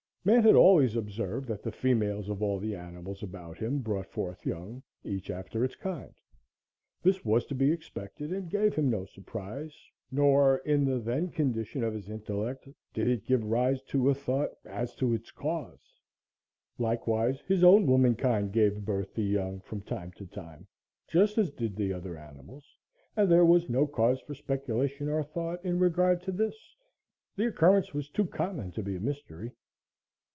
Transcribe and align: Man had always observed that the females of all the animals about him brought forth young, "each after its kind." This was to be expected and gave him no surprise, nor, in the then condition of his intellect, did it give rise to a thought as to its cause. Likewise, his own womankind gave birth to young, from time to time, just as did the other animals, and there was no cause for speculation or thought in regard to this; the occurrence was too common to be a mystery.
Man 0.23 0.43
had 0.43 0.53
always 0.53 0.95
observed 0.95 1.47
that 1.47 1.63
the 1.63 1.71
females 1.71 2.29
of 2.29 2.43
all 2.43 2.59
the 2.59 2.75
animals 2.75 3.23
about 3.23 3.57
him 3.57 3.79
brought 3.79 4.05
forth 4.11 4.45
young, 4.45 4.83
"each 5.03 5.31
after 5.31 5.65
its 5.65 5.75
kind." 5.75 6.13
This 7.01 7.25
was 7.25 7.43
to 7.47 7.55
be 7.55 7.71
expected 7.71 8.31
and 8.31 8.47
gave 8.47 8.75
him 8.75 8.87
no 8.87 9.05
surprise, 9.05 9.73
nor, 10.11 10.57
in 10.59 10.85
the 10.85 10.99
then 10.99 11.29
condition 11.29 11.83
of 11.83 11.95
his 11.95 12.07
intellect, 12.07 12.67
did 12.93 13.07
it 13.07 13.25
give 13.25 13.43
rise 13.43 13.81
to 13.85 14.11
a 14.11 14.13
thought 14.13 14.51
as 14.63 14.93
to 14.97 15.11
its 15.11 15.31
cause. 15.31 15.97
Likewise, 16.77 17.41
his 17.47 17.63
own 17.63 17.87
womankind 17.87 18.51
gave 18.53 18.85
birth 18.85 19.15
to 19.15 19.23
young, 19.23 19.59
from 19.61 19.81
time 19.81 20.11
to 20.17 20.27
time, 20.27 20.67
just 21.07 21.39
as 21.39 21.49
did 21.49 21.75
the 21.75 21.91
other 21.91 22.15
animals, 22.15 22.75
and 23.17 23.27
there 23.31 23.43
was 23.43 23.69
no 23.71 23.87
cause 23.87 24.21
for 24.21 24.35
speculation 24.35 25.09
or 25.09 25.23
thought 25.23 25.65
in 25.65 25.79
regard 25.79 26.21
to 26.21 26.31
this; 26.31 26.75
the 27.37 27.47
occurrence 27.47 27.95
was 27.95 28.07
too 28.07 28.27
common 28.27 28.69
to 28.71 28.83
be 28.83 28.95
a 28.95 28.99
mystery. 28.99 29.51